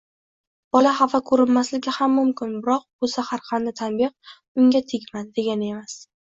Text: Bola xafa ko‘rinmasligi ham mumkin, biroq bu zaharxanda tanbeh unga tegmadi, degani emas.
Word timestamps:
Bola 0.75 0.93
xafa 1.01 1.19
ko‘rinmasligi 1.27 1.93
ham 1.97 2.15
mumkin, 2.19 2.55
biroq 2.63 2.87
bu 3.03 3.11
zaharxanda 3.17 3.75
tanbeh 3.83 4.15
unga 4.65 4.83
tegmadi, 4.95 5.33
degani 5.39 5.71
emas. 5.77 5.97